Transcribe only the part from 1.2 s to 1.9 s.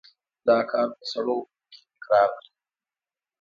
اوبو کې